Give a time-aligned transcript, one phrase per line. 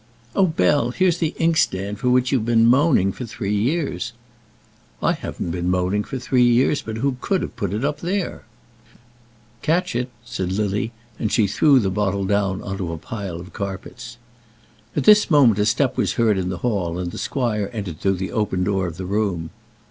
[0.35, 4.13] "Oh, Bell, here's the inkstand for which you've been moaning for three years."
[4.99, 7.43] [ILLUSTRATION: "Bell, here's the inkstand."] "I haven't been moaning for three years; but who could
[7.43, 8.41] have put it up there?"
[9.61, 13.53] "Catch it," said Lily; and she threw the bottle down on to a pile of
[13.53, 14.17] carpets.
[14.95, 18.15] At this moment a step was heard in the hall, and the squire entered through
[18.15, 19.51] the open door of the room.